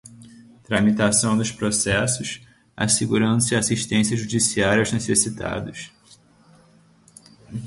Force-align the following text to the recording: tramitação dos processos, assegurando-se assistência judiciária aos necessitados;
tramitação 0.63 1.37
dos 1.37 1.51
processos, 1.51 2.41
assegurando-se 2.75 3.55
assistência 3.55 4.17
judiciária 4.17 4.81
aos 4.81 4.91
necessitados; 4.91 5.91